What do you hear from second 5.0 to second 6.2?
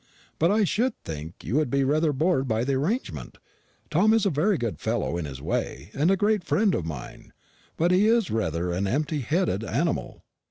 in his way, and a